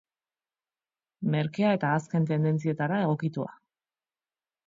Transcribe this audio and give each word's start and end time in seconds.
Merkea 1.35 1.73
eta 1.79 1.91
azken 1.99 2.25
tendentzietara 2.31 2.99
egokitua. 3.05 3.53